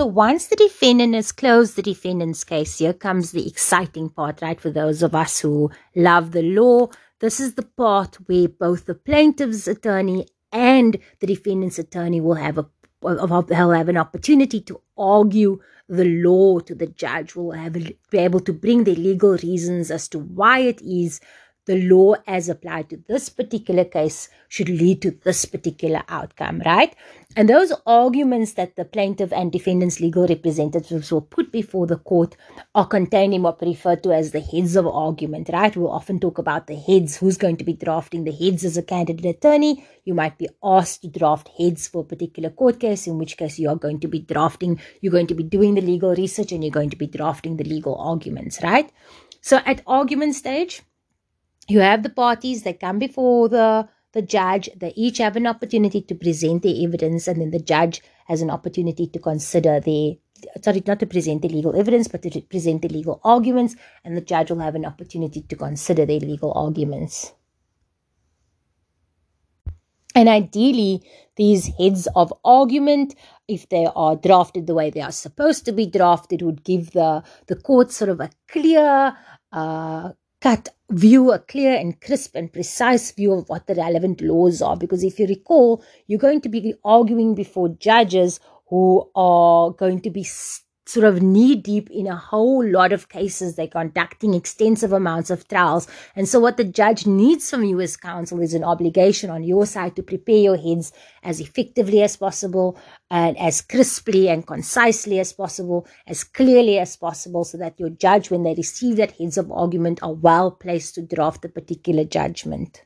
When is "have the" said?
51.80-52.10